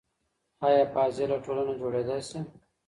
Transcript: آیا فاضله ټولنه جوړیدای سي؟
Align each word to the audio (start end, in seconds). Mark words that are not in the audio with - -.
آیا 0.67 0.83
فاضله 0.93 1.35
ټولنه 1.45 1.73
جوړیدای 1.81 2.21
سي؟ 2.29 2.39